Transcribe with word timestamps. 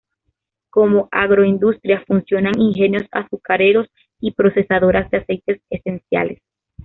Como 0.71 1.09
agroindustrias 1.11 2.03
funcionan 2.07 2.59
ingenios 2.59 3.03
azucareros 3.11 3.85
y 4.19 4.31
procesadoras 4.31 5.11
de 5.11 5.17
aceites 5.19 5.61
esenciales. 5.69 6.41